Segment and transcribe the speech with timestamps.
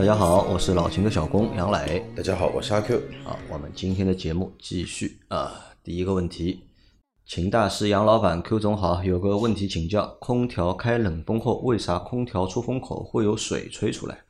[0.00, 2.02] 大家好，我是老秦的小工杨磊。
[2.16, 3.02] 大家好，我是阿 Q。
[3.22, 5.52] 好，我们今天的节目继续啊。
[5.84, 6.62] 第一个问题，
[7.26, 14.20] 秦大师、杨老板、Q 总好，有个问题请教：空调开冷风后，为啥空调出风口会有水吹出来？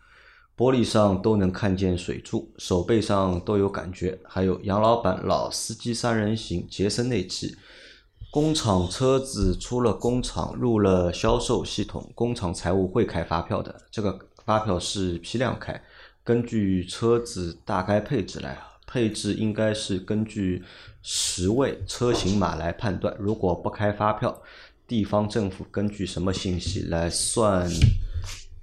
[0.57, 4.19] 玻璃上都能看见水珠，手背上都有感觉。
[4.25, 7.55] 还有杨老板老司机三人行，杰森那期，
[8.33, 14.19] 工厂车子出了工厂入了销售系统，工厂财务会开发票的，这个
[14.51, 15.81] 发票是批量开，
[16.25, 20.65] 根据车子大概配置来，配置应该是根据
[21.03, 23.17] 十位车型码来判断。
[23.17, 24.43] 如果不开发票，
[24.89, 27.71] 地方政府根据什么信息来算？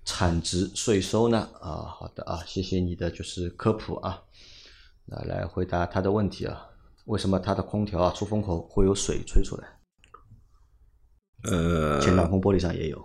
[0.04, 1.48] 产值税收呢？
[1.62, 4.24] 啊，好的啊，谢谢你的就是科普啊。
[5.06, 6.68] 那来回答他的问题啊，
[7.06, 9.68] 为什么他的空调啊出风口会有水吹出来？
[11.44, 13.02] 呃，前挡风玻璃上也有。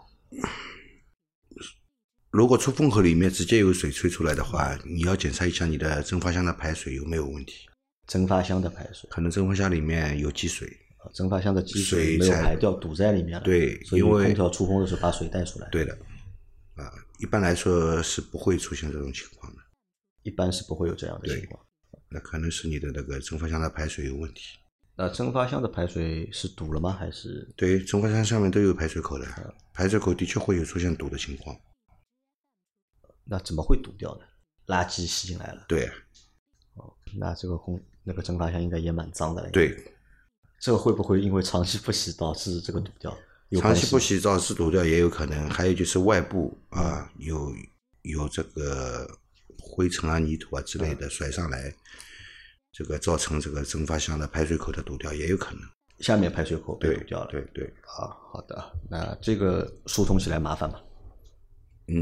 [2.33, 7.69] 如果出风口里面直接有水吹出来的话，你要检查一下你的蒸发箱的排水有没有问题。
[8.07, 10.67] 蒸发箱的排水，可能蒸发箱里面有积水，
[11.13, 13.45] 蒸发箱的积水没有排掉，堵在里面了。
[13.45, 15.69] 对所以因为空调出风的时候把水带出来。
[15.69, 15.93] 对的，
[16.77, 19.61] 啊，一般来说是不会出现这种情况的。
[20.23, 21.63] 一般是不会有这样的情况。
[22.09, 24.59] 那可能是你的那个蒸发箱的排水有问题。
[24.97, 26.97] 那蒸发箱的排水是堵了吗？
[26.99, 31.55] 还是对，蒸发箱上面都有排水口的，排水口的确会有出现堵的情况。
[33.25, 34.25] 那怎么会堵掉呢？
[34.67, 35.65] 垃圾吸进来了。
[35.69, 35.91] 对
[36.75, 39.77] 哦那这个空那个蒸发箱应该也蛮脏的了。，对，
[40.61, 43.17] 这个会不会因为长期不洗导致这个堵掉？
[43.61, 47.53] 长期不洗澡是堵掉也有可能，还有就是外部啊有
[48.03, 49.07] 有这个
[49.61, 51.75] 灰尘啊、泥土啊之类的甩上来，
[52.73, 55.63] 这个造成这个蒸发箱的排水口的堵掉也有可能。
[55.99, 57.31] 下面排水口被堵掉了。
[57.31, 60.81] 对对，啊，好的，那这个疏通起来麻烦吗？
[61.89, 61.95] 嗯，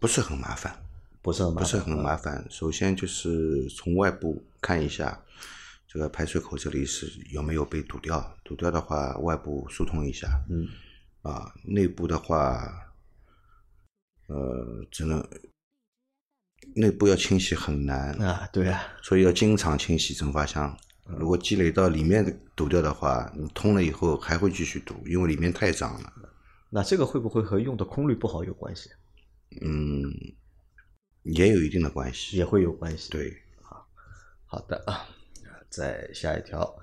[0.00, 0.74] 不是很麻烦，
[1.20, 2.46] 不是很麻烦，不是很麻烦。
[2.48, 5.22] 首先就是从外部看一下
[5.86, 10.42] 这个排水口这里是有没有被堵掉，堵掉的话外部疏通一下。
[10.48, 10.66] 嗯，
[11.20, 12.66] 啊，内部的话，
[14.28, 15.22] 呃，只能
[16.74, 20.74] 内部要清洗很难，啊，对啊，所以要经常清洗蒸发箱。
[21.04, 26.12] 如果积累到里面堵掉的话，你通了以后还会继续堵，因为里面太脏了。
[26.70, 28.88] 那这个会不会和用的空滤不好有关系？
[29.60, 30.12] 嗯，
[31.22, 32.36] 也有一定的关系。
[32.36, 33.30] 也会有关系。，对，
[33.62, 33.82] 啊
[34.46, 35.06] 好的啊，
[35.68, 36.76] 再下一条。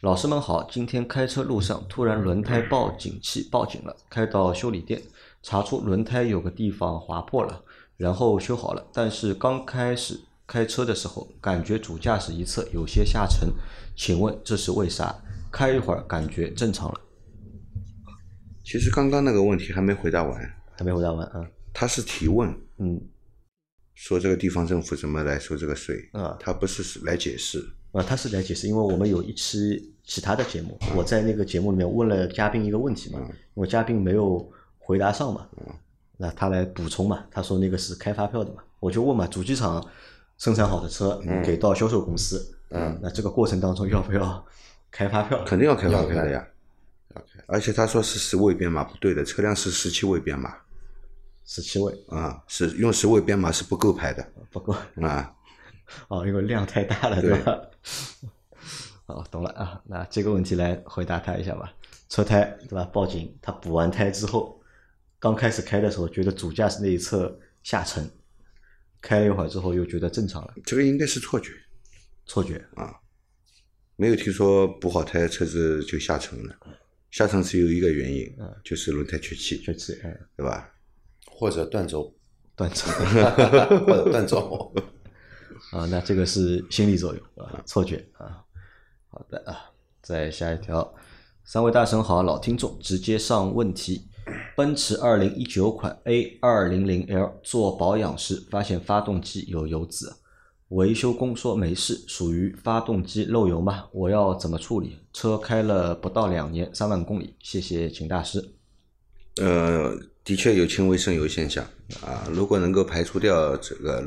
[0.00, 5.00] 老师们好，今天开车路上突然轮胎报警器报警了，开到修理店
[5.42, 7.64] 查出轮胎有个地方划破了，
[7.96, 13.48] 然后修好了，但是刚开始开车的时候感觉主驾驶一侧有些下沉，
[13.96, 15.14] 请问这是为啥？
[15.52, 17.00] 开一会儿感觉正常了，
[18.64, 21.46] 其实刚刚那个问题还没回答完，还没回答完啊？
[21.72, 23.00] 他是提问嗯
[23.94, 27.64] 说这个地方政府怎么来收这个税，啊他不是来解释。
[27.92, 33.20] 啊，他是来解释，因为我们有一期其他的节目，我在那个节目里面问了嘉宾一个问题嘛，
[33.54, 35.46] 因为嘉宾没有回答上嘛，
[36.16, 39.86] 那他来补充嘛，他说那个是开发票的嘛，我就问嘛，主机厂
[40.38, 44.42] 生产好的车给到销售公司，嗯，那这个过程当中要不要
[44.90, 45.44] 开发票？
[45.44, 46.48] 肯定要开发票的呀。
[47.46, 50.56] 而且他说是十位编码不对的，车辆是十七位编码
[51.54, 55.34] 十七位啊，是用十位编码是不够排的不够啊。
[56.08, 57.60] 哦，因为量太大了，对吧？
[59.04, 59.78] 哦，懂了啊。
[59.84, 61.70] 那这个问题来回答他一下吧。
[62.08, 62.84] 车胎对吧？
[62.86, 64.58] 报警，他补完胎之后，
[65.18, 68.10] 刚开始开的时候觉得主驾驶那一侧下沉，
[69.02, 71.50] 开了一会儿之后又觉得正常了，这个应该是错觉，
[72.24, 72.94] 错觉啊。
[73.96, 76.56] 没有听说补好胎车子就下沉了。
[77.10, 78.34] 下沉只有一个原因，
[78.64, 80.72] 就是轮胎缺气，缺气，嗯，对吧？
[81.30, 82.14] 或者断轴，
[82.56, 82.86] 断轴
[83.86, 84.72] 或者断轴。
[85.72, 88.44] 啊，那这个是心理作用啊，错觉啊。
[89.08, 89.70] 好的啊，
[90.02, 90.94] 再下一条，
[91.44, 94.08] 三位大神好，老听众直接上问题。
[94.56, 100.12] 奔驰二零一九款 A 二零零 L 做保养时发现发动机有油渍，
[100.68, 103.88] 维修工说没事，属于发动机漏油吗？
[103.92, 104.98] 我要怎么处理？
[105.12, 108.54] 车开了不到两年，三万公里，谢谢秦大师。
[109.36, 111.64] 呃，的确有轻微渗油现象
[112.02, 112.28] 啊。
[112.32, 114.00] 如果能够排除掉这个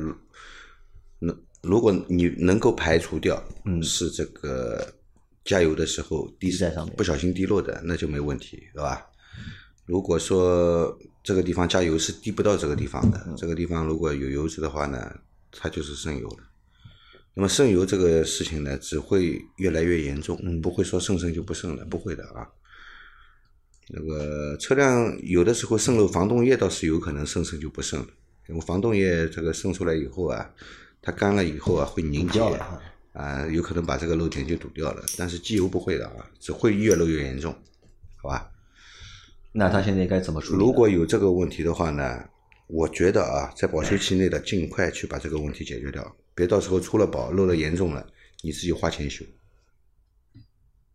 [1.19, 4.94] 能如果你能够排除掉，嗯是这个
[5.44, 9.04] 加油的时候滴在上面不小心滴落的，那就没问题，对吧？
[9.86, 15.12] 如果说这个地方加油是滴不到这个地方的，这个地方如果有油脂的话呢，
[15.51, 16.38] 它就是渗油了。
[17.33, 22.48] 那么渗油这个事情呢，只会越来越严重，嗯不会说渗渗就不渗了，不会的啊。
[23.89, 28.07] 那个车辆有的时候渗漏防冻液倒是有可能渗渗就不渗了，
[28.49, 30.51] 因为防冻液这个渗出来以后啊，
[31.01, 32.81] 它干了以后啊会凝结掉了啊
[33.13, 35.03] 啊，有可能把这个漏点就堵掉了。
[35.17, 37.55] 但是机油不会的啊，只会越漏越严重，
[38.17, 38.51] 好吧？
[39.51, 40.59] 那他现在该怎么处理？
[40.59, 42.27] 如果有这个问题的话呢，
[42.67, 48.05] 我觉得啊，在保修期内的尽快去把这个问题解决掉，别到时候出了保漏的严重了，
[48.41, 49.23] 你自己花钱修。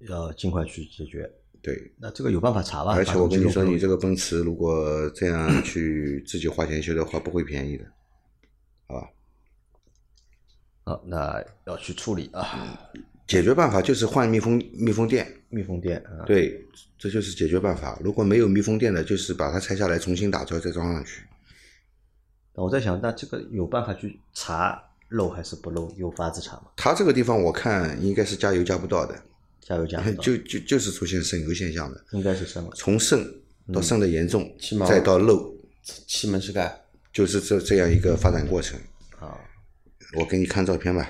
[0.01, 1.31] 要尽快去解决。
[1.63, 2.95] 对，那这个有办法查吧？
[2.95, 7.85] 而且我跟你说，你这个个奔驰如果这样 去自己花钱修的话，不会便宜的，
[8.87, 9.09] 好吧？
[10.85, 12.91] 啊，那要去处理啊，
[13.27, 16.67] 解决办法就是换密封密封垫，密封垫啊，对，
[16.99, 17.99] 这就是解决办法。
[18.03, 21.23] 如果没有密封垫的，就是把它拆下来重新打胶再装上去。
[22.55, 25.93] 那我在想，那这个有办法去查漏还是不漏？
[25.97, 26.65] 有法子查吗？
[26.77, 29.15] 他这个地方我看应该是加油加不到的，
[29.71, 32.71] 加油加不到 就就就是出现渗油现象的，应该是渗了。
[32.75, 33.25] 从渗
[33.73, 34.53] 到渗的严重，
[34.89, 35.55] 再到漏，
[36.09, 38.81] 气门室盖，就是这这样一个发展过程。
[39.21, 39.39] 啊，
[40.19, 41.09] 我给你看照片吧。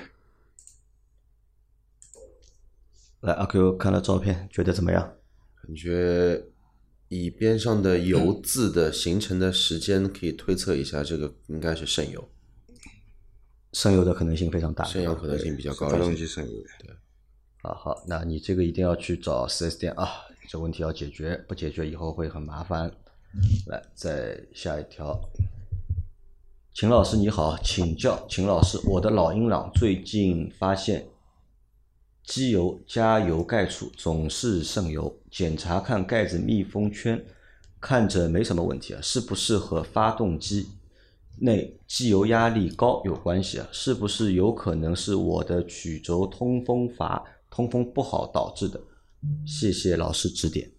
[3.21, 5.15] 来，阿 Q 看了照片，觉得怎么样？
[5.63, 6.43] 感觉
[7.07, 12.29] 以边上的油渍的形成的时间可以推测一下，这个应该是渗油，
[13.73, 14.83] 渗油的可能性非常大。
[14.85, 16.15] 渗油可能性比较高发动。
[16.15, 16.95] 机渗油的。
[17.61, 20.09] 啊，好，那你这个一定要去找 4S 店啊，
[20.49, 22.91] 这问题要解决，不解决以后会很麻烦。
[23.67, 25.19] 来，再下一条。
[26.73, 31.05] 秦老师你好，请教秦老师，我的老英朗最近发现
[32.23, 37.23] 机油加油盖处总是渗油，检查看盖子密封圈，
[37.79, 40.67] 看着没什么问题啊，是不是和发动机
[41.39, 43.67] 内机油压力高有关系啊？
[43.71, 48.81] 是不是有可能是我的曲轴通风阀通风不好导致的？
[49.45, 50.71] 谢谢老师指点。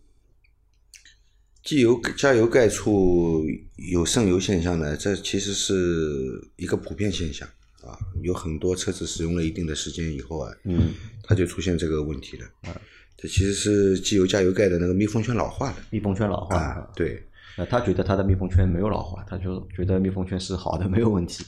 [1.62, 3.44] 机油加油盖处
[3.76, 7.46] 有渗油现象呢，这其实是一个普遍现象
[7.82, 7.96] 啊。
[8.22, 10.92] 有很多车子使用了一定的时间以后啊，嗯，
[11.22, 12.46] 它就出现这个问题了。
[12.62, 12.80] 啊，
[13.16, 16.90] 这其实是机油加油盖的那个密封圈老化了密封圈老化啊。
[16.96, 17.22] 对，
[17.56, 21.44] 那他觉得他的密封圈没有老化，他就觉得密封圈是好的，没有问题，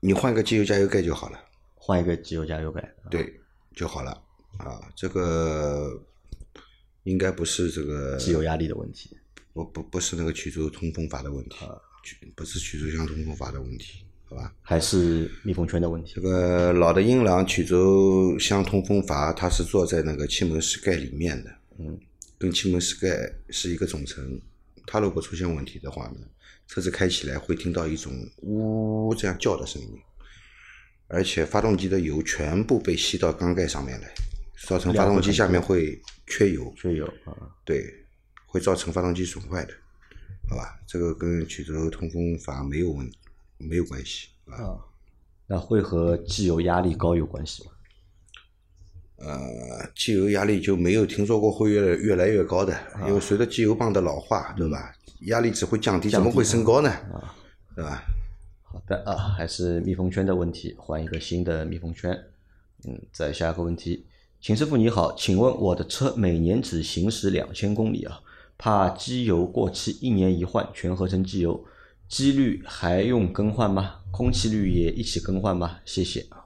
[0.00, 1.38] 你换个机油加油盖就好了，
[1.76, 2.92] 换一个机油加油盖。
[3.08, 3.38] 对，
[3.78, 4.10] 就好了
[4.58, 4.80] 啊。
[4.96, 6.02] 这个
[7.04, 9.16] 应该不是这个机油压力的问题。
[9.54, 11.74] 不不不是那个曲轴通风阀的问题，啊
[12.36, 14.54] 不是曲轴箱通风阀的问题，好吧？
[14.62, 16.20] 还是密封圈的问题这。
[16.20, 21.98] 个老的英朗曲轴箱通风阀，它是坐在那个气门室盖里面的，嗯，
[22.38, 24.40] 跟气门室盖是一个总成。
[24.86, 26.20] 它如果出现问题的话呢，
[26.68, 29.88] 车子开起来会听到一种呜这样叫的声音，
[31.08, 34.08] 而且发动机的油全部被吸到缸盖上面来，
[34.66, 37.32] 造成发动机下面会缺油，缺油啊，
[37.64, 37.82] 对，
[38.46, 39.72] 会造成发动机损坏的，
[40.48, 40.78] 好吧？
[40.86, 43.10] 这个跟曲轴通风阀没有问
[43.56, 44.54] 没有关系啊。
[44.62, 44.78] 啊，
[45.46, 47.72] 那会和机油压力高有关系吗？
[49.16, 54.94] 呃，机油压力就没有听说过会越越来越高的，因为随着机油泵的老化，对吧？
[55.22, 56.90] 压力只会降低，怎么会升高呢？
[56.90, 57.34] 啊
[57.74, 58.04] 对吧？
[58.70, 62.12] 好的啊，还是密封圈的问题，换一个新的密封圈。
[62.84, 64.06] 嗯，再下一个问题，
[64.40, 68.20] 秦师傅你好，请问我的车每年只行驶两千公里啊，
[68.58, 71.64] 怕机油过期，一年一换全合成机油，
[72.08, 74.00] 机滤还用更换吗？
[74.10, 75.80] 空气滤也一起更换吗？
[75.86, 76.44] 谢谢啊。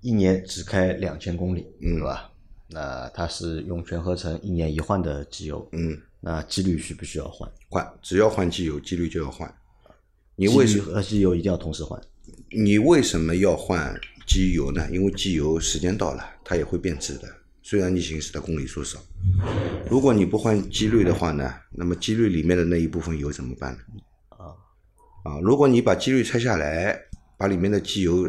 [0.00, 2.32] 一年只开两千公里，嗯对吧？
[2.68, 7.46] 那它是用全合成一年一换的机油，嗯，那机滤需不需要换？
[7.68, 9.54] 换，只要换机油，机滤就要换。
[10.40, 12.00] 你为什机滤和机油一定要同时换？
[12.48, 13.94] 你为什么要换
[14.26, 14.88] 机油呢？
[14.90, 17.28] 因为机油时间到了，它也会变质的。
[17.62, 18.98] 虽然你行驶的公里数少，
[19.90, 23.80] 如果你不换机滤的话呢，那么机滤里面的那一部分油怎么办呢？
[24.30, 24.56] 啊
[25.24, 26.98] 啊，如果你把机滤拆下来，
[27.36, 28.26] 把里面的机油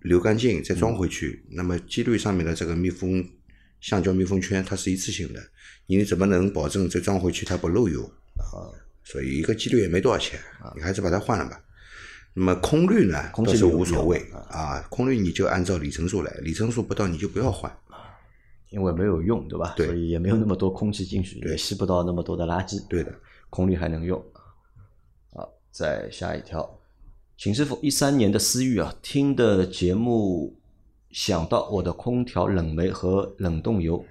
[0.00, 3.24] 流干净，再装回去，那么机滤上面的这个密封
[3.80, 5.40] 橡胶密封圈它是一次性的，
[5.86, 8.02] 你怎么能保证再装回去它不漏油？
[8.36, 8.66] 啊，
[9.04, 10.38] 所以一个机滤也没多少钱，
[10.76, 11.60] 你还是把它换了吧。
[12.34, 14.18] 那么空滤呢，倒是无所谓
[14.48, 17.70] 啊，空滤你就按照里程数来，里程数不到你就不要换。
[18.70, 19.74] 因为没有用，对吧？
[19.76, 22.82] 对所以也没有那么多空气进去，也吸不到那么多的垃圾。
[22.88, 23.14] 对的，
[23.50, 24.18] 空滤还能用。
[25.34, 26.78] 好，再下一条，
[27.36, 30.56] 秦师傅，一三年的思域啊，听的节目
[31.10, 34.02] 想到我的空调冷媒和冷冻油，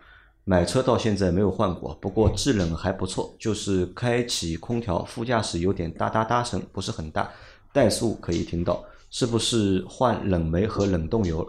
[0.43, 7.31] 买车到现在没有换过，不过制冷还不错，就是开启空调副驾驶有点哒哒哒声，不是很大，
[7.74, 11.48] 怠速可以听到，是不是换冷媒和冷冻油？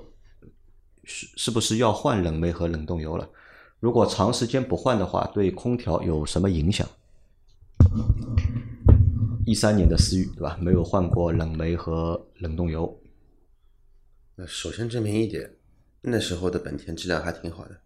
[1.04, 3.28] 是是不是要换冷媒和冷冻油了？
[3.80, 6.86] 如果长时间不换的话，对空调有什么影响？
[9.44, 10.56] 一三年的思域对吧？
[10.60, 13.00] 没有换过冷媒和冷冻油。
[14.36, 15.50] 那首先证明一点，
[16.02, 17.76] 那时候的本田质量还挺好的，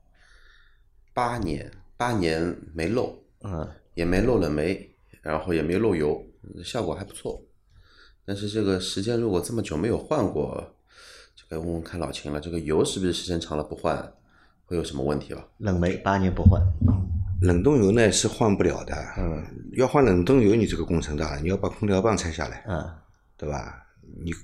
[1.16, 4.86] 八年八年没漏，嗯，也没漏冷媒，
[5.22, 6.22] 然后也没漏油，
[6.62, 7.42] 效果还不错。
[8.26, 10.74] 但是这个时间如果这么久没有换过，
[11.34, 14.12] 就该问问看老秦了，这个油是不是时间长了不换
[14.66, 15.42] 会有什么问题了？
[15.56, 16.60] 冷媒八年不换，
[17.40, 19.42] 冷冻油呢是换不了的，嗯，
[19.72, 22.86] 要换冷冻油，你这个工程大了，你要把空调棒拆下来，嗯，
[23.38, 23.82] 对吧？
[24.22, 24.34] 你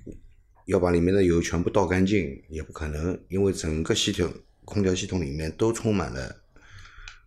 [0.65, 4.33] 要把里面的油全部倒干净也不可能，因为整个系统
[4.65, 6.35] 空调系统里面都充满了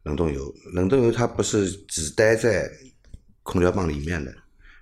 [0.05, 0.51] 冷冻油。
[0.73, 2.71] 冷冻油它不是只待在
[3.43, 4.33] 空调棒里面的，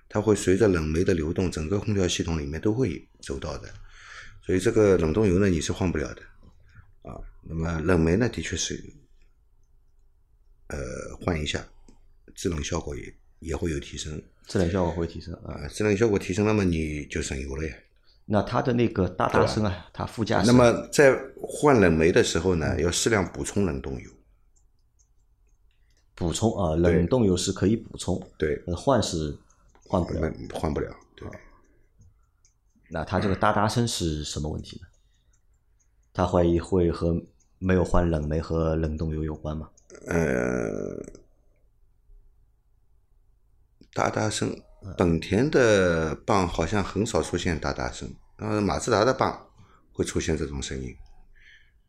[0.08, 3.68] 它会随着冷媒的流动，整个空调系统里面都会走到的。
[4.46, 6.22] 所以这个冷冻油呢，你是换不了的
[7.02, 7.20] 啊。
[7.42, 8.82] 那么冷媒呢，的确是
[10.68, 10.78] 呃
[11.20, 11.66] 换一下，
[12.34, 15.54] 制冷效果也也会有提升制冷效果会提升啊。
[15.54, 15.68] 啊。
[15.68, 17.74] 制冷效果提升，那么你就省油了呀。
[18.26, 24.10] 那它的那个大大声啊，它副驾驶那么在换冷媒的时候呢，要适量补充冷冻油。
[26.14, 29.36] 补充啊，冷冻油是可以补充，对，呃换是
[29.86, 30.32] 换不了。
[30.52, 30.94] 换不了。
[31.16, 31.28] 对，
[32.88, 34.86] 那他这个哒哒声是什么问题呢？
[36.12, 37.20] 他怀疑会和
[37.58, 39.68] 没有换冷媒和冷冻油有关吗？
[40.06, 41.04] 呃，
[43.92, 44.56] 哒哒声，
[44.96, 49.48] 本田的棒好像很少出现哒哒声，呃，马自达的棒
[49.92, 50.96] 会出现这种声音，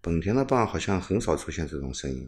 [0.01, 2.27] 本田的棒好像很少出现这种声音。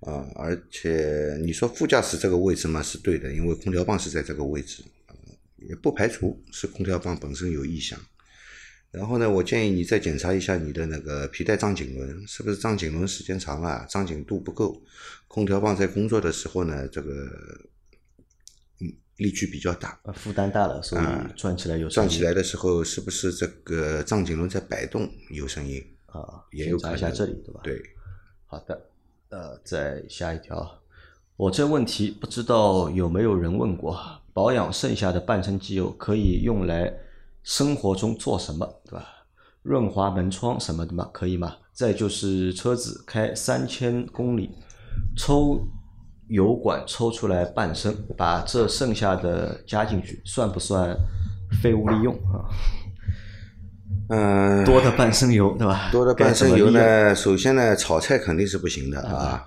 [0.00, 5.14] 啊，而且你说副驾驶这个位置嘛是对的，因为空调棒是在这个位置，呃
[5.56, 7.98] 也不排除是空调棒本身有异响。
[8.92, 14.80] 然后呢，我建议你再检查一下你的那个皮带张紧轮，是不是张紧轮时间长了，张紧度不够，
[15.28, 17.10] 空调棒在工作的时候呢，这个
[18.80, 25.84] 嗯力矩比较大，呃负担大了，所以啊转起来有声音转起来的时候是不是这个张紧轮在摆动有声音？
[26.06, 27.60] 啊，也有检查一下可能这里对吧？
[27.64, 27.82] 对，
[28.46, 28.90] 好的，
[29.28, 30.78] 呃，再下一条，
[31.36, 33.98] 我这问题不知道有没有人问过，
[34.32, 36.92] 保养剩下的半升机油可以用来
[37.42, 39.04] 生活中做什么，对吧？
[39.62, 41.10] 润滑门窗什么的吗？
[41.12, 41.56] 可以吗？
[41.72, 44.50] 再就是车子开三千公里，
[45.16, 45.60] 抽
[46.28, 50.96] 油管抽出来半升，把这剩下的加进去，算不算
[51.60, 52.46] 废物利用啊？
[54.08, 55.90] 嗯、多的半生油，对吧？
[55.90, 56.72] 多的半升该怎么利用？
[56.72, 59.44] 油呢，首先呢，炒菜肯定是不行的啊。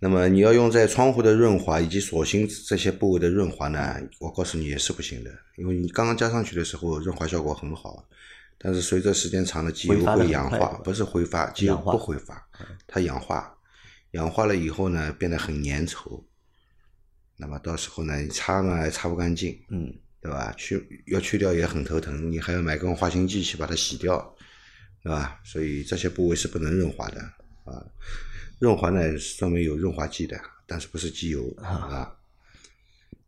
[0.00, 8.04] 那么你要用在窗户的润滑以及锁芯这些部位的润滑呢，我告诉你也是不行的，因为你刚刚加上去的时候润滑效果很好，
[8.58, 12.46] 但是随着时间长了，机油会氧化不是挥发，机油不挥发，
[12.86, 13.54] 它氧化，
[14.10, 16.22] 氧化了以后呢，变得很粘稠，
[17.38, 19.90] 那么到时候呢，你擦呢还擦不干净，嗯，
[20.24, 20.50] 对吧？
[20.56, 24.34] 去要去掉也很头疼，你还要买根化清剂去把它洗掉，
[25.02, 25.38] 对吧？
[25.44, 27.20] 所以这些部位是不能润滑的
[27.64, 27.84] 啊。
[28.58, 29.02] 润滑呢，
[29.36, 32.16] 专门有润滑剂的，但是不是机油啊。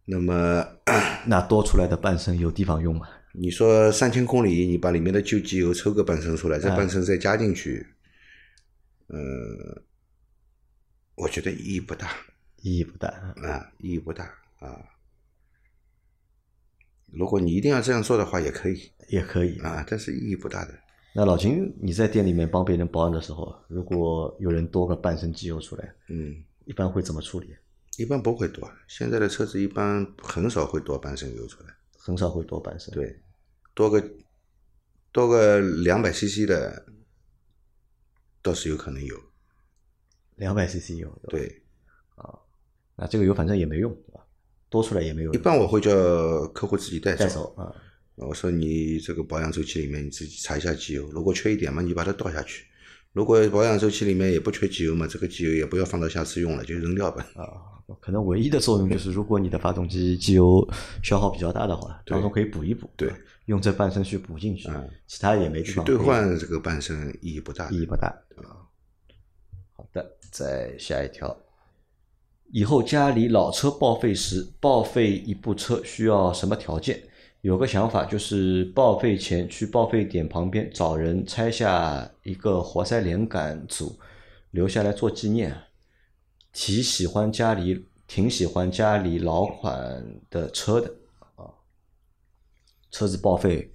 [0.06, 0.66] 那么
[1.26, 3.06] 那多出来的半升有地方用吗？
[3.34, 7.86] 你说三千公里，你把里面的旧机油抽个半升出来，这哎半升再加进去，
[9.08, 9.82] 呃，
[11.14, 12.10] 我觉得意义不大
[12.62, 13.08] 意义不大。
[13.42, 14.24] 啊，意义不大
[14.60, 14.80] 啊。
[17.12, 19.58] 如果你一定要这样做的话，也可以也可以。
[19.60, 20.74] 啊，但是意义不大的。
[21.14, 27.56] 那老秦，你在店里面帮别人保养的时候，如果有人多个半升机油出来，嗯，一般会怎么处理？
[27.96, 33.18] 一般不会多，现在的车子一般很少会多半升油出来，很少会多半升。，对，
[33.72, 34.10] 多个
[35.10, 36.84] 多个两百 CC 的
[38.42, 39.16] 倒是有可能有，
[40.34, 41.10] 两百 CC 有。
[41.28, 41.62] 对
[42.16, 42.38] 啊，
[42.96, 43.96] 那这个油反正也没用？
[44.76, 45.32] 多出来也没有。
[45.32, 45.90] 一般我会叫
[46.48, 47.54] 客户自己带带走。
[47.56, 47.72] 啊，
[48.16, 52.62] 我说你这个保养周期里面你自己查一下机油，如果缺一点嘛，你把它倒下去；
[53.12, 57.26] 如果保养周期里面也不缺机油嘛，这个机油也不要放到下次用了，就扔掉吧。
[57.34, 57.44] 啊，
[58.00, 60.66] 可能唯一的作用就是，如果你的发动机机油
[61.02, 63.12] 消耗比较大的话，对当中可以补一补，对，
[63.46, 67.70] 用这半升去补进去嗯，其他也没地去兑换这个半升意义不大。
[67.70, 68.64] 意义不大啊。
[69.72, 71.36] 好的，再下一条。
[72.52, 77.02] 以后家里老车报废时，报废一部车需要什么条件？
[77.42, 83.98] 有个想法，就是报废前去报废点旁边找人拆下一个活塞连杆组，
[84.50, 85.56] 留下来做纪念。
[86.52, 90.92] 挺喜欢家里，挺喜欢家里老款的车的
[91.36, 91.44] 啊。
[92.90, 93.70] 车子报废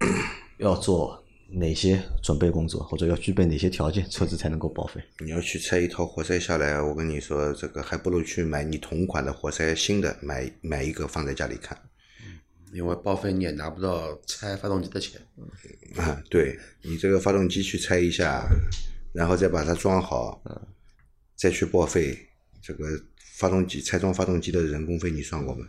[0.58, 5.02] 要做哪些准备工作，或者要具备哪些条件，车子才能够报废？
[5.20, 11.76] 你要去拆一套活塞下来，我跟你说，这个还不如去买你同款的活塞新的，买买一个放在家里看。
[12.72, 15.18] 因为报废你也拿不到拆发动机的钱。
[15.96, 18.46] 啊，对你这个发动机去拆一下，
[19.14, 20.42] 然后再把它装好，
[21.34, 22.14] 再去报废，
[22.60, 22.84] 这个
[23.36, 25.66] 发动机拆装发动机的人工费你算过吗？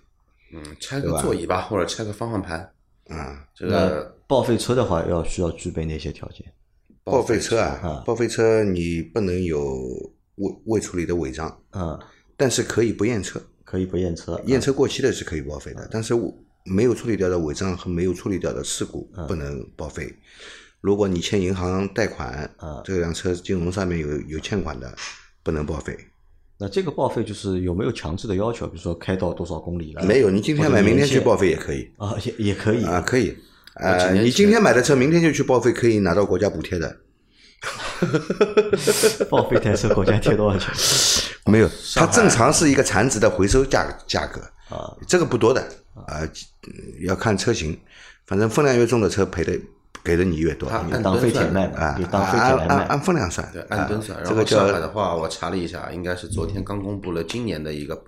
[0.51, 2.69] 嗯，拆个座椅吧，或者拆个方向盘。
[3.07, 6.45] 啊，这那个报废车的话，要需要具备哪些条件？
[7.03, 9.75] 报废车啊啊，报废车你不能有
[10.35, 11.99] 未未处理的违章，嗯，
[12.37, 16.13] 但是可以不验车，可以不验车，验车过期的是可以报废的，但是
[16.63, 20.13] 没有处理掉的违章和没有处理掉的事故不能报废。
[20.79, 24.95] 如果你欠银行贷款嗯，这辆车金融上面有有欠款的，
[25.41, 25.97] 不能报废。
[26.59, 28.67] 那这个报废就是有没有强制的要求？
[28.67, 30.05] 比如说开到多少公里了？
[30.05, 33.35] 没有，你今天买，明天去报废也可以啊，也也可以啊，可以。
[33.77, 36.97] 几呃，你今天买的车，明天就去报废，可以拿到国家补贴的。
[39.29, 40.73] 报废台车国家贴多少钱？
[41.45, 44.39] 没有，它正常是一个残值的回收价价格
[44.73, 45.61] 啊，这个不多的
[45.93, 46.29] 啊、嗯
[47.01, 47.77] 要看车型，
[48.27, 49.51] 反正分量越重的车赔的
[50.03, 52.67] 给的你越多它按当废铁卖啊嘛，就，当废铁来卖。
[52.67, 54.17] 按按按分量算，对，啊按吨算。
[54.19, 58.01] 然后这个上海叫的话，我查了一下，应该是昨天刚公布了今年的一个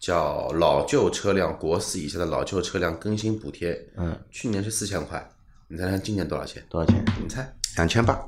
[0.00, 3.78] 叫老旧车辆国四以下的老旧车辆更新补贴。
[3.98, 5.30] 嗯，去年是四千块，
[5.68, 6.64] 你猜猜今年多少钱？
[6.70, 7.04] 多少钱？
[7.22, 7.54] 你猜？
[7.76, 8.18] 两千八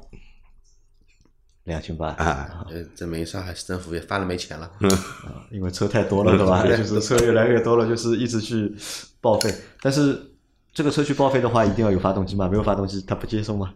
[1.65, 4.71] 两千八啊，呃，证明上海市政府也发了没钱了。
[5.51, 6.63] 因为车太多了， 对吧？
[6.65, 8.75] 就是车越来越多了，就是一直去
[9.21, 9.55] 报废。
[9.81, 10.31] 但是
[10.75, 12.49] 这个车去报废的话，一定要有发动机吗？
[12.49, 13.73] 没有发动机，他不接受吗？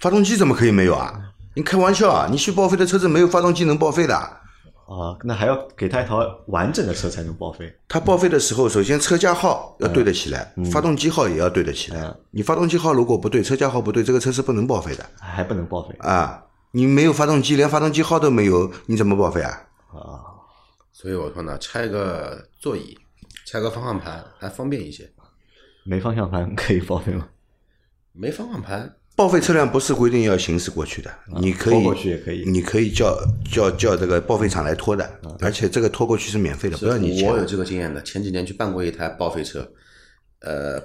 [0.00, 1.32] 发动机怎么可以没有啊？
[1.54, 2.28] 你开玩笑啊？
[2.30, 4.40] 你去报废的车子没有发动机能报废的？
[4.86, 7.74] 啊，那还要给他一套完整的车才能报废。
[7.88, 12.20] 他报废的时候，首先车架号要对得起来，发动机号也要对得起来嗯。
[12.30, 16.44] 你发动机号如果不对，车架号不对，这个车是不能报废的还不能报废啊！
[16.72, 19.50] 你没有发动机，连发动机号都没有，你怎么报废啊？
[19.92, 20.20] 啊？
[20.92, 22.98] 所以我说呢，拆个座椅，
[23.46, 25.10] 拆个方向盘还方便一些。
[25.84, 27.28] 没方向盘可以报废吗？
[28.12, 33.16] 没方向盘，报废车辆不是规定要行驶过去的，你可以拖过去也可以你可以叫
[33.48, 35.08] 叫叫这个报废厂来拖的，
[35.40, 37.30] 而且这个拖过去是免费的，不要你钱。
[37.30, 39.70] 我有这个经验的，前几年去办过一台报废车，
[40.40, 40.82] 呃，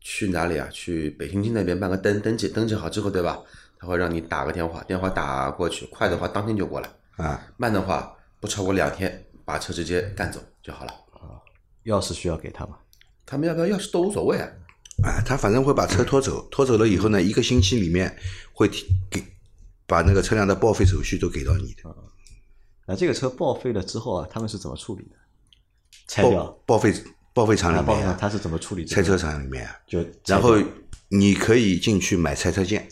[0.00, 0.68] 去哪里啊？
[0.70, 3.42] 去北京津那边办个登登记，登记好之后，对吧？
[3.78, 10.92] 他会让你打个电话，电话打过去，快的话当天就过来，啊，慢的话不超过两天，把车直接干走就好了。
[11.86, 12.78] 钥匙需要给他吗？
[13.24, 14.48] 他们要不要钥匙都无所谓啊。
[15.02, 18.16] 啊，他反正会把车拖走，拖走了以后呢，一个星期里面
[18.52, 19.22] 会提给
[19.86, 21.94] 把那个车辆的报废手续都给到你的，
[22.86, 25.16] 那这个车报废了之后啊，他们是怎么处理的？
[26.08, 26.46] 拆掉？
[26.64, 26.94] 报废
[27.34, 29.02] 报废厂里面啊，他是怎么处理这个？
[29.02, 30.56] 拆车厂里面啊，就然后
[31.08, 32.88] 你可以进去买拆车件，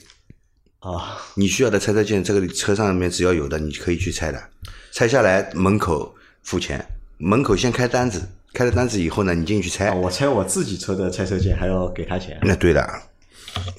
[0.80, 4.50] 啊，你需要的拆车件，这个车上面只要有的，你可以去拆的，
[4.92, 6.84] 拆下来门口付钱，
[7.18, 12.38] 门口先开单子，开了单子以后呢，你进去拆啊，，我拆我自己车的拆车件还要给他钱？
[12.42, 12.80] 那对的，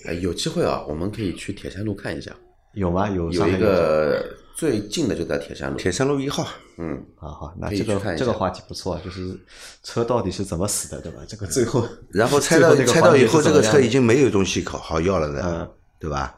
[0.05, 2.31] 哎，有机会啊，我们可以去铁山路看一下，
[2.73, 3.09] 有吗？
[3.09, 5.77] 有有一个最近的就在铁山路。
[5.77, 6.45] 铁山路一号，
[6.77, 9.39] 嗯，好，好，那这个这个话题不错，就是
[9.81, 11.21] 车到底是怎么死的，对吧？
[11.25, 16.35] 这个最后， 然后拆最到拆到以后，这个车已经没有东西可好要了的，嗯对吧？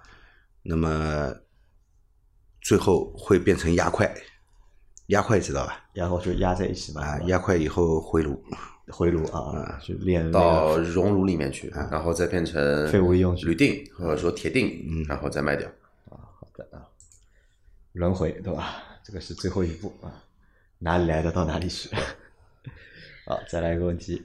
[0.61, 1.33] 那么
[2.61, 4.13] 最后会变成压块，
[5.07, 5.83] 压块知道吧？
[5.97, 8.39] 然后就压在一起嘛，啊，压块以后回炉，
[8.89, 15.67] 回炉啊，就炼到熔炉里面去，然后再变成废物利用铝锭或者说铁锭，然后再卖掉。
[16.09, 16.85] 啊，好的啊。
[17.93, 18.75] 轮回，对吧？
[19.03, 20.23] 这个是最后一步啊，
[20.77, 21.89] 哪里来的到哪里去。
[23.25, 24.21] 好，再来一个问题。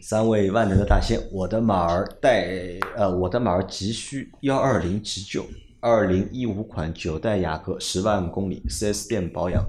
[0.00, 5.44] 三位万能的大仙，我的马儿带呃，我的马儿急需幺二零急救，
[5.80, 9.64] 二零一五款九代雅阁，十万公里，4S 店保养，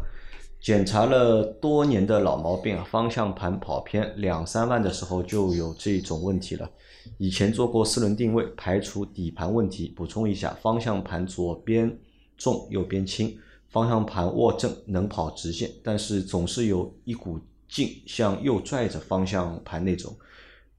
[0.67, 6.69] 检查了多年的老毛病，方向盘跑偏，两三万的时候就有这种问题了。
[7.17, 9.88] 以前做过四轮定位，排除底盘问题。
[9.95, 11.97] 补充一下，方向盘左边
[12.36, 13.34] 重，右边轻，
[13.69, 20.13] 方向盘握正，能跑直线，但是总是有一股劲向右拽着方向盘那种。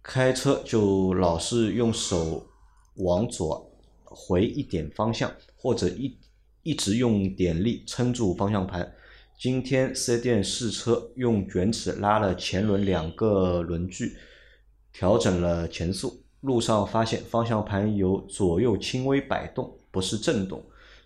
[0.03, 2.47] 开车就老是用手
[2.97, 3.67] 往左
[4.05, 6.15] 回一点方向，或者一
[6.63, 8.93] 一直用点力撑住方向盘，
[9.39, 14.17] 今天四 S 店试车用卷尺拉了前轮两个轮距，
[14.93, 20.61] 调整了前速，路上发现方向盘有左右轻微摆动，不是震动。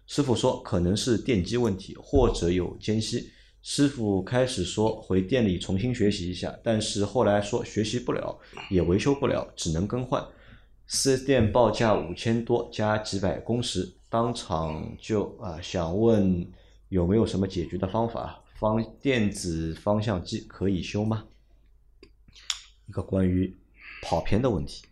[0.06, 3.30] 师傅说可能是电机问题，或者有间隙。
[3.60, 8.34] 师傅开始说回店里重新学习一下，但是后来说学习不了，
[8.70, 10.24] 也维修不了，只能更换。
[10.86, 16.46] 四 S 店报价五千多加几百工时，当场就啊想问
[16.92, 18.38] 有没有什么解决的方法？
[18.54, 21.24] 方电子方向机可以修吗？
[22.86, 23.56] 一个关于
[24.02, 24.84] 跑偏的问题。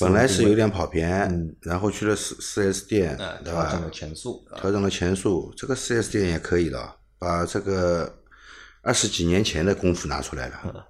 [0.00, 3.90] 本来是有点跑偏，嗯然后去了四四 S 店，呃，对吧调整了？
[3.90, 8.22] 前速，啊调整了前速，这个四 S 店也可以的，把这个
[8.80, 10.88] 二十几年前的功夫拿出来了。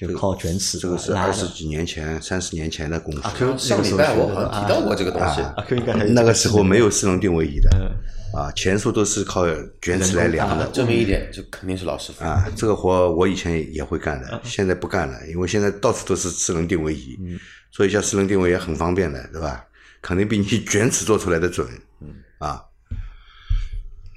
[0.00, 3.58] 就靠卷尺这个是二十几年前、三十年前的功夫。
[3.58, 9.44] 上礼拜我好像提到过这个东西，阿 Q 应该还那个时候没有四轮定位仪的，嗯啊，前速都是靠
[9.82, 10.66] 卷尺来量的。
[10.68, 12.24] 证明一点，就肯定是老师傅。
[12.24, 17.18] 啊，这个活我以前也会干的，现在不干了，因为现在到处都是四轮定位仪，
[17.70, 19.64] 所以叫四轮定位也很方便的，对吧？
[20.00, 21.68] 肯定比你卷尺做出来的准，
[22.38, 22.62] 啊。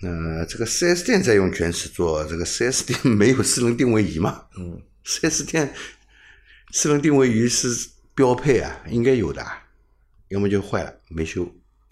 [0.01, 4.41] 那这个四 S 店在用卷尺做，这个四 S 店没有四轮定位仪嘛？
[4.57, 5.73] 嗯，四 S 店
[6.71, 9.63] 四轮定位仪是标配啊，应该有的啊，
[10.29, 11.47] 要么就坏了没修，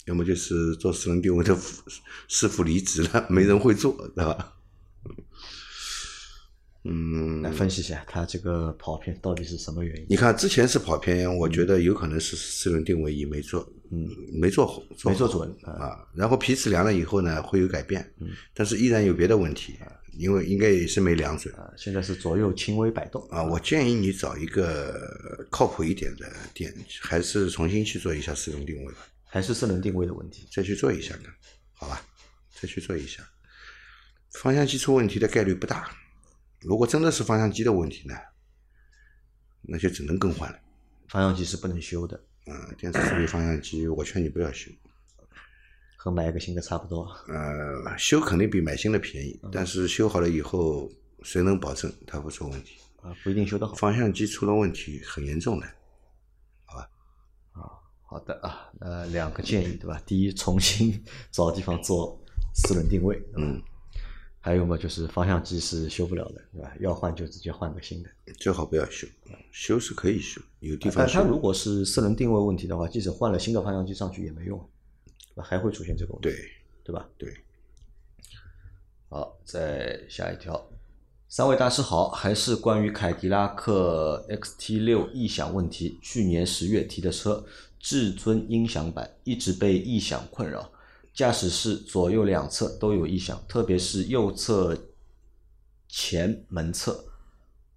[0.06, 4.54] 要么就是做四轮定位的师师傅离职了， 没人会做，对吧？
[6.84, 10.06] 嗯，来分析一下他这个跑偏到底是什么原因？
[10.08, 16.08] 你看之前是跑偏，我觉得有可能是四轮定位仪没做，嗯，没做好，没做准啊啊。
[16.12, 19.78] 然后皮尺量了以后呢，会有改变，嗯，但是依然有别的问题，
[20.12, 23.42] 因为应该也是没量准啊，现在是左右轻微摆动啊。
[23.42, 30.46] 我建议你找一个靠谱一点的店，还是重新去做一下四轮定位吧，还是四轮定位的问题。
[30.52, 31.32] 再去做一下看，
[31.72, 32.04] 好吧？
[32.60, 33.22] 再去做一下，
[34.32, 35.90] 方向机出问题的概率不大。
[36.60, 38.14] 如果真的是方向机的问题呢，
[39.62, 40.58] 那就只能更换了。
[41.08, 44.70] 方向机是不能修的，嗯，电子助力方向机，我劝你不要修。
[46.02, 47.04] 和买一个新的差不多。
[47.28, 50.90] 呃，修肯定比买新的便宜，但是修好了以后，
[51.22, 52.74] 谁能保证它不出问题？
[53.02, 53.72] 啊，不一定修得好。
[53.76, 55.66] 方向机出了问题很严重的。
[56.64, 56.90] 好吧？
[57.52, 57.70] 啊，
[58.04, 60.02] 好的啊，呃，两个建议对吧？
[60.04, 62.20] 第一，重新找地方做
[62.52, 63.62] 四轮定位，嗯，
[64.40, 66.72] 还有嘛，就是方向机是修不了的，对吧？
[66.80, 68.10] 要换就直接换个新的。
[68.40, 69.06] 最好不要修，
[69.52, 71.22] 修是可以修，有地方但它。
[71.22, 74.68] 如果是四轮定位问题的话，即使换了新的方向机上去也没用？
[75.36, 76.36] 还会出现这个问题，对
[76.84, 77.08] 对吧？
[77.16, 77.32] 对，
[79.08, 80.68] 好，再下一条，
[81.28, 85.98] 三位大师好，还是关于凯迪拉克 XT 六异响问题。
[86.02, 87.44] 去年十月提的车，
[87.78, 90.70] 至尊音响版一直被异响困扰，
[91.14, 94.76] 驾驶室左右两侧都有异响，特别是右侧
[95.88, 97.04] 前门侧，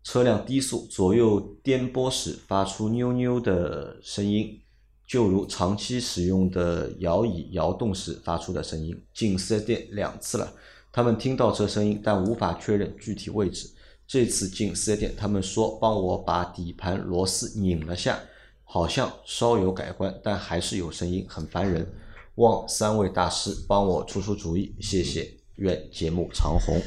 [0.04, 4.62] 车辆低速左右颠簸时发出妞妞的声音，
[5.08, 9.00] 就如长期使用的摇椅摇动时发出的声音。
[9.14, 10.54] 进四 S 店两次了，
[10.92, 13.70] 他们听到这声音，但无法确认具体位置。
[14.08, 18.20] 这次进四 S 店，他们说帮我把底盘螺丝拧了下，
[18.64, 21.92] 好像稍有改观，但还是有声音，很烦人。
[22.36, 25.38] 望三位大师帮我出出主意，谢谢。
[25.56, 26.82] 愿节目长红。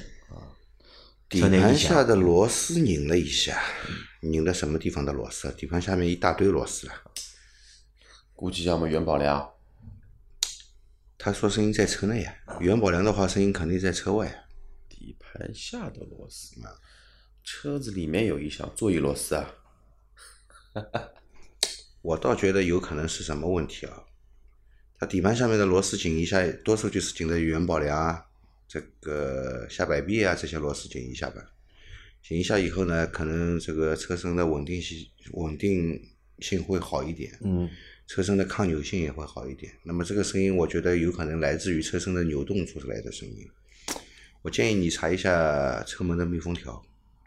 [1.28, 3.59] 底车内异响盘下的螺丝拧了一下，
[4.20, 5.54] 拧的什么地方的螺丝啊？
[5.57, 6.92] 底盘下面一大堆螺丝了。
[8.38, 9.51] 估计要么元宝梁，
[11.18, 14.44] 他说声音在车内啊，元宝梁的话声音肯定在车外啊。
[14.88, 16.70] 底盘下的螺丝嘛，
[17.42, 19.55] 车子里面有一项座椅螺丝啊，
[22.01, 24.05] 我倒觉得有可能是什么问题啊？
[25.01, 28.24] 它底盘下面的螺丝紧一下，多数就是紧的元宝梁啊、
[28.68, 31.42] 这个下摆臂啊这些螺丝紧一下吧。
[32.22, 36.01] 紧一下以后呢，可能这个车身的稳定性稳定
[36.38, 37.68] 性会好一点，嗯，
[38.09, 39.71] 车身的抗扭性也会好一点。
[39.85, 43.47] 那么这个声音，我觉得有可能来自于车身的扭动出来的声音。
[44.40, 46.83] 我建议你查一下车门的密封条，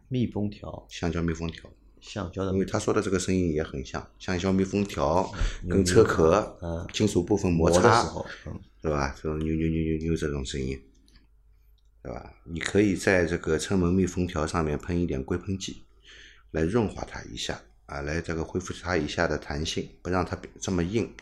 [0.10, 1.72] 密封条、橡胶密封条。
[2.00, 5.32] 橡胶的因为他说的这个声音也很像，橡胶密封条
[5.70, 8.02] 跟车壳、嗯金属部分摩擦
[8.48, 9.16] 嗯，是吧？
[9.22, 10.82] 这种扭扭扭扭扭这种声音，
[12.02, 12.34] 对吧？
[12.44, 15.84] 你可以在这个车门密封条上面喷一点硅喷剂，
[16.50, 21.14] 来润滑它一下啊，来这个恢复它一下的弹性，不让它变这么硬，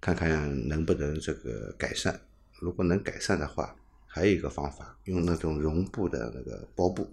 [0.00, 2.18] 看看能不能这个改善。
[2.60, 7.06] 如果能改善的话，还有一个方法，用那种绒布的那个包布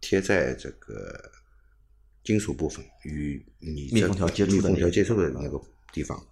[0.00, 1.32] 贴在这个
[2.22, 5.60] 金属部分与你密封条接触的密封条那个接触的那个
[5.92, 6.24] 地方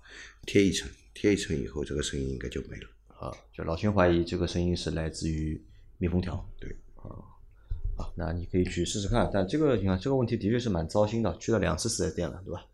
[0.47, 2.89] 贴一层，贴一层以后，这个声音应该就没了。
[3.19, 5.61] 啊，就老秦怀疑这个声音是来自于
[5.99, 6.49] 密封条。
[6.61, 7.19] 对，啊，
[7.97, 9.31] 啊，那你可以去试试看。
[9.33, 12.65] 但这个你看这个问题的确是蛮糟心的，去了两次四 S 店了，对吧？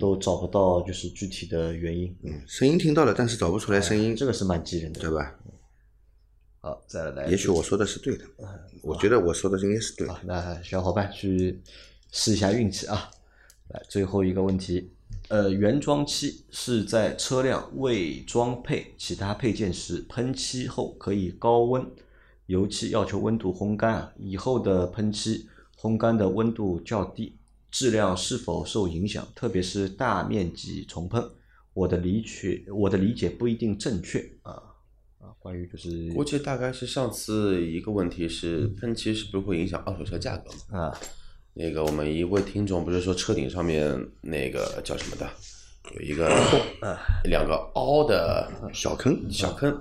[0.00, 2.14] 都找不到就是具体的原因。
[2.22, 5.34] 嗯，声音听到了，但是找不出来声音，这个是蛮激人的，对吧？
[6.60, 7.26] 好，再来。
[7.26, 8.24] 也许我说的是对的，
[8.82, 10.16] 我觉得我说的应该是对的。
[10.24, 11.60] 那小伙伴去
[12.10, 13.10] 试一下运气啊！
[13.68, 14.90] 来，最后一个问题，
[15.28, 21.86] 呃，原装漆是在车辆未装配其他配件时喷漆后可以高温
[22.46, 27.36] 油漆要求温度烘干啊，以后的喷漆烘干的温度较低，
[27.70, 29.26] 质量是否受影响？
[29.34, 31.22] 特别是大面积重喷，
[31.74, 34.62] 我的理解我的理解不一定正确啊。
[35.38, 40.80] 关于就是估计大概是上次一个问题是喷漆是不是会影响二手车价格嘛？
[40.80, 41.00] 啊，
[41.54, 45.28] 那个我们一位听众不是说车顶上面那个叫什么的，
[45.94, 46.28] 有一个
[47.24, 49.72] 两个凹的小坑小坑，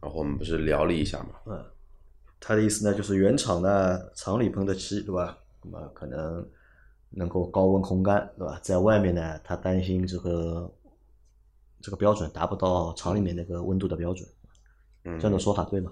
[0.00, 1.30] 然后我们不是聊了一下嘛？
[1.46, 1.64] 嗯，
[2.40, 5.38] 他的意思呢就是原厂呢厂里喷的漆对吧？
[5.62, 6.48] 那么可能
[7.10, 8.60] 能够高温烘干对吧？
[8.62, 10.72] 在外面呢他担心这个
[11.80, 14.28] 这个标准达不到厂里面那个温度的标准。
[15.04, 15.90] 嗯这样的说法对吗？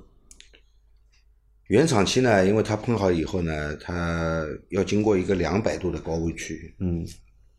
[1.68, 7.04] 原厂漆呢，因为它喷好以后呢，它要经过一个两百度的高温区，嗯，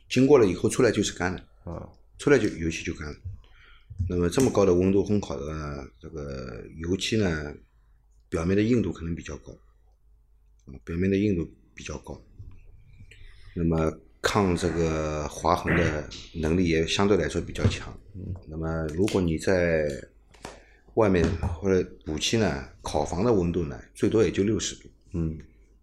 [0.07, 3.15] 经过了以后出来就是干的，啊，出来就油漆就干了。
[4.09, 7.53] 那么这么高的温度烘烤的呢，这个油漆呢，
[8.29, 9.51] 表面的硬度可能比较高，
[10.83, 12.21] 表面的硬度比较高，
[13.55, 17.93] 那么抗这个划痕的能力也相对来说比较强。
[18.47, 19.87] 那么如果你在
[20.93, 21.23] 外面
[21.59, 25.37] 或者补漆呢，烤房的温度呢，最多也就六十度，嗯，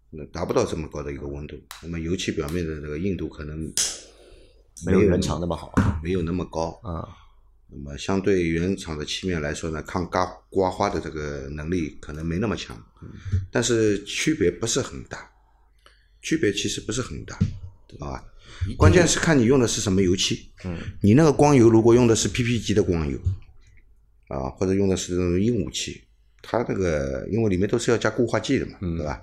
[0.09, 1.55] 那达不到这么高的一个温度。
[1.83, 3.71] 那么油漆表面的这个硬度可能
[4.85, 5.71] 没有原厂那么好，
[6.03, 7.07] 没有那么高啊。
[7.75, 12.81] 那么相对原厂的漆面来说呢，抗刮刮花的这个能力可能没那么强，
[13.51, 15.29] 但是区别不是很大，
[16.21, 17.37] 区别其实不是很大，
[17.99, 18.23] 啊，
[18.77, 20.49] 关键是看你用的是什么油漆。
[20.63, 23.19] 嗯，你那个光油如果用的是 PP 级的光油。
[24.27, 26.01] 啊，或者用的是那种硬武器，
[26.41, 29.21] 它那个因为里面都是要加固化剂的嘛，对吧？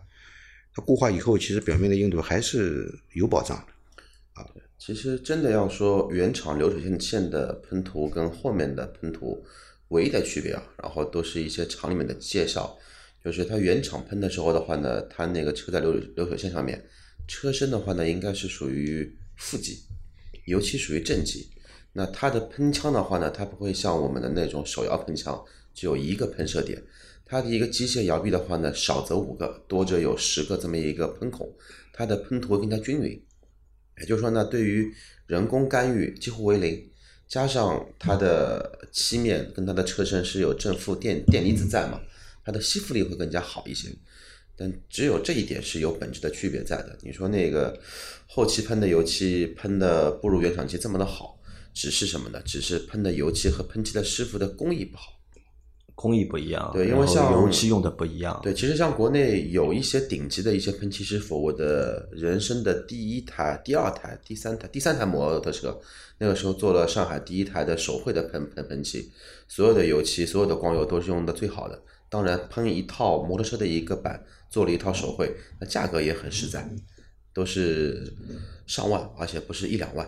[0.73, 4.41] 它固化以后，其实表面的硬度还是有保障的。
[4.41, 4.47] 啊，
[4.85, 9.41] 其实真的要说原厂流水线线的喷涂跟后面的喷涂
[9.91, 12.77] 唯一的区别啊，然后都是一些厂里面的介绍，
[13.25, 16.85] 就是它原厂喷的时候的话呢，它那个车在流流水线上面，
[17.29, 19.85] 车身的话呢应该是属于负极，
[20.47, 21.49] 油漆属于正极。
[21.93, 25.41] 那它的喷枪的话呢，它不会像我们的那种手摇喷枪，
[25.73, 26.83] 只有一个喷射点。
[27.25, 31.49] 它的一个机械摇臂的话呢，少则五个，多则有十个这么一个喷孔，
[31.93, 33.23] 它的喷涂更加均匀。
[34.01, 34.93] 也就是说呢，对于
[35.27, 36.91] 人工干预几乎为零，
[37.29, 42.01] 加上它的漆面跟它的车身是有正负电电离子在嘛，
[42.45, 43.89] 它的吸附力会更加好一些。
[44.57, 46.99] 但只有这一点是有本质的区别在的。
[47.03, 47.79] 你说那个
[48.27, 51.39] 后期喷的油漆喷的不如原厂漆这么的好。
[51.75, 52.43] 只是什么呢？
[52.45, 55.19] 只是喷的油漆和喷漆的师傅的工艺不好，
[56.03, 56.69] 工艺不一样。
[56.75, 58.41] 对，因为像油漆用的不一样。
[58.43, 65.81] 对，其实像国内有一些顶级的一些喷漆师傅，我的人生的第一台、第二台、第三台、第三台摩托车，
[66.19, 69.13] 那个时候做了上海第一台的手绘的喷喷喷漆，
[69.47, 71.81] 所有的油漆、所有的光油都是用的最好的。
[72.09, 76.69] 当然，喷一套摩托车的一个板，做了一套手绘，那价格也很实在，
[77.33, 78.13] 都是
[78.67, 80.07] 上万，而且不是一两万。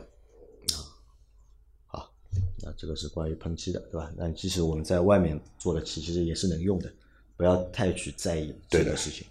[2.64, 4.11] 那这个是关于喷漆的，对吧？
[4.16, 6.90] 那即使我们在外面做的漆，其实也是能用的，
[7.37, 9.27] 不要太去在意这个事情。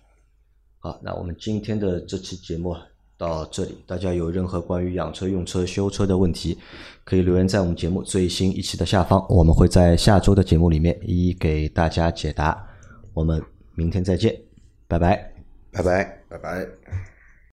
[0.78, 2.76] 好，那我们今天的这期节目
[3.18, 6.58] 到这里，大家有任何关于养车、用车、修车的问题，
[7.04, 12.68] 可以留言在我们节目最新一期的下方，我们会在下周的节目里面一一给大家解答。
[13.14, 13.42] 我们
[13.76, 14.38] 明天再见，
[14.88, 15.34] 拜拜，
[15.72, 17.13] 拜拜，拜拜。